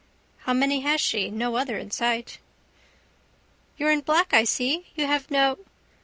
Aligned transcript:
How 0.45 0.53
many 0.53 0.79
has 0.79 0.99
she? 0.99 1.29
No 1.29 1.57
other 1.57 1.77
in 1.77 1.91
sight. 1.91 2.39
—You're 3.77 3.91
in 3.91 4.01
black, 4.01 4.33
I 4.33 4.45
see. 4.45 4.87
You 4.95 5.05
have 5.05 5.29
no... 5.29 5.59